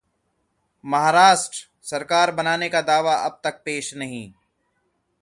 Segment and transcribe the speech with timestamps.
[0.85, 4.31] महाराष्ट्र: सरकार बनाने का दावा अब तक पेश नहीं